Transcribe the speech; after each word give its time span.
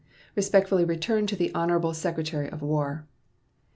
Respectfully 0.35 0.83
returned 0.83 1.29
to 1.29 1.35
the 1.35 1.53
honorable 1.53 1.89
the 1.91 1.95
Secretary 1.95 2.49
of 2.49 2.63
War. 2.63 3.05